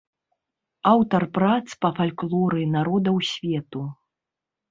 Аўтар 0.91 1.25
прац 1.35 1.67
па 1.85 1.91
фальклоры 1.99 2.63
народаў 2.77 3.17
свету. 3.33 3.81